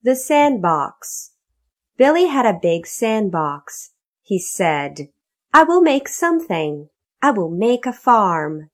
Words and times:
The 0.00 0.14
Sandbox 0.14 1.32
Billy 1.96 2.26
had 2.26 2.46
a 2.46 2.56
big 2.62 2.86
sandbox. 2.86 3.90
He 4.22 4.38
said, 4.38 5.08
I 5.52 5.64
will 5.64 5.80
make 5.80 6.06
something. 6.06 6.88
I 7.20 7.32
will 7.32 7.50
make 7.50 7.84
a 7.84 7.92
farm. 7.92 8.70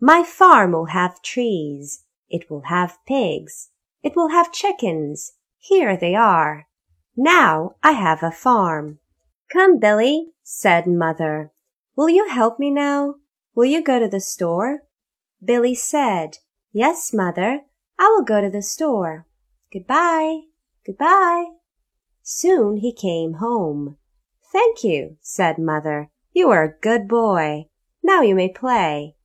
My 0.00 0.24
farm 0.24 0.72
will 0.72 0.86
have 0.86 1.22
trees. 1.22 2.02
It 2.28 2.50
will 2.50 2.62
have 2.62 2.98
pigs. 3.06 3.70
It 4.02 4.16
will 4.16 4.30
have 4.30 4.50
chickens. 4.50 5.34
Here 5.58 5.96
they 5.96 6.16
are. 6.16 6.66
Now 7.16 7.76
I 7.84 7.92
have 7.92 8.24
a 8.24 8.32
farm. 8.32 8.98
Come, 9.52 9.78
Billy, 9.78 10.32
said 10.42 10.88
Mother. 10.88 11.52
Will 11.94 12.08
you 12.08 12.28
help 12.28 12.58
me 12.58 12.72
now? 12.72 13.14
Will 13.54 13.66
you 13.66 13.80
go 13.80 14.00
to 14.00 14.08
the 14.08 14.18
store? 14.18 14.80
Billy 15.42 15.76
said, 15.76 16.38
Yes, 16.72 17.12
Mother, 17.14 17.60
I 17.96 18.08
will 18.08 18.24
go 18.24 18.40
to 18.40 18.50
the 18.50 18.62
store. 18.62 19.28
Goodbye. 19.72 20.40
Goodbye. 20.86 21.46
Soon 22.22 22.78
he 22.78 22.92
came 22.92 23.34
home. 23.34 23.96
Thank 24.52 24.84
you, 24.84 25.16
said 25.20 25.58
Mother. 25.58 26.10
You 26.32 26.50
are 26.50 26.64
a 26.64 26.80
good 26.80 27.08
boy. 27.08 27.68
Now 28.02 28.22
you 28.22 28.34
may 28.34 28.48
play. 28.48 29.16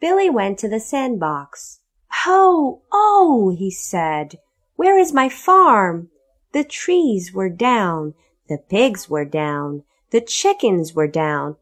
Billy 0.00 0.28
went 0.28 0.58
to 0.58 0.68
the 0.68 0.80
sandbox. 0.80 1.80
Oh, 2.26 2.82
oh, 2.92 3.54
he 3.56 3.70
said. 3.70 4.38
Where 4.74 4.98
is 4.98 5.12
my 5.12 5.28
farm? 5.28 6.10
The 6.52 6.64
trees 6.64 7.32
were 7.32 7.48
down. 7.48 8.14
The 8.48 8.58
pigs 8.58 9.08
were 9.08 9.24
down. 9.24 9.84
The 10.10 10.20
chickens 10.20 10.94
were 10.94 11.08
down. 11.08 11.56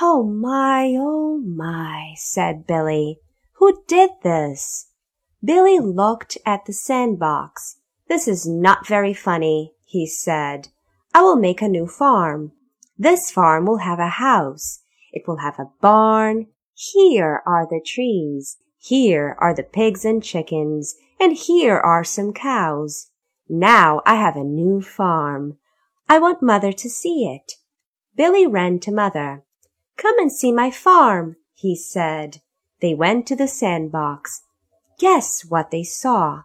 Oh 0.00 0.22
my, 0.22 0.94
oh 0.98 1.38
my, 1.38 2.14
said 2.16 2.66
Billy. 2.66 3.20
Who 3.54 3.82
did 3.86 4.10
this? 4.22 4.90
Billy 5.44 5.78
looked 5.78 6.38
at 6.46 6.64
the 6.64 6.72
sandbox. 6.72 7.76
This 8.08 8.28
is 8.28 8.46
not 8.46 8.86
very 8.86 9.14
funny, 9.14 9.72
he 9.84 10.06
said. 10.06 10.68
I 11.14 11.22
will 11.22 11.36
make 11.36 11.62
a 11.62 11.68
new 11.68 11.86
farm. 11.86 12.52
This 12.98 13.30
farm 13.30 13.66
will 13.66 13.78
have 13.78 13.98
a 13.98 14.08
house. 14.08 14.80
It 15.12 15.26
will 15.26 15.38
have 15.38 15.58
a 15.58 15.70
barn. 15.80 16.48
Here 16.74 17.42
are 17.46 17.66
the 17.66 17.80
trees. 17.84 18.56
Here 18.78 19.36
are 19.38 19.54
the 19.54 19.62
pigs 19.62 20.04
and 20.04 20.22
chickens. 20.22 20.96
And 21.18 21.36
here 21.36 21.78
are 21.78 22.04
some 22.04 22.32
cows. 22.32 23.10
Now 23.48 24.02
I 24.04 24.16
have 24.16 24.36
a 24.36 24.44
new 24.44 24.82
farm. 24.82 25.58
I 26.08 26.18
want 26.18 26.42
mother 26.42 26.72
to 26.72 26.90
see 26.90 27.26
it. 27.26 27.52
Billy 28.16 28.46
ran 28.46 28.80
to 28.80 28.92
mother. 28.92 29.44
Come 29.96 30.18
and 30.18 30.30
see 30.30 30.52
my 30.52 30.70
farm, 30.70 31.36
he 31.54 31.74
said. 31.76 32.42
They 32.80 32.94
went 32.94 33.26
to 33.28 33.36
the 33.36 33.48
sandbox. 33.48 34.42
Guess 34.98 35.46
what 35.48 35.70
they 35.70 35.84
saw? 35.84 36.42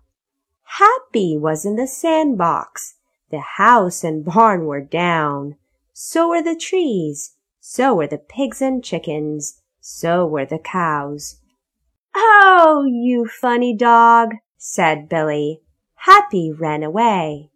Happy 0.78 1.36
was 1.36 1.66
in 1.66 1.78
the 1.78 1.88
sandbox. 1.88 2.96
The 3.32 3.40
house 3.40 4.04
and 4.04 4.24
barn 4.24 4.66
were 4.66 4.82
down. 4.82 5.56
So 5.94 6.30
were 6.30 6.44
the 6.44 6.56
trees. 6.56 7.36
So 7.60 7.96
were 7.96 8.08
the 8.08 8.20
pigs 8.20 8.62
and 8.62 8.84
chickens. 8.84 9.62
So 9.82 10.28
were 10.28 10.46
the 10.46 10.60
cows. 10.60 11.38
Oh, 12.16 12.86
you 12.88 13.28
funny 13.28 13.76
dog, 13.76 14.36
said 14.58 15.10
Billy. 15.10 15.62
Happy 15.96 16.52
ran 16.52 16.84
away. 16.84 17.50